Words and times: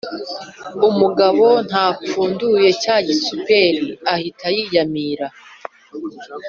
umugabo 0.89 1.45
ntapfunduye 1.67 2.69
cya 2.81 2.95
gisuperi 3.07 3.79
ahita 4.13 4.45
yiyamirira 4.55 5.27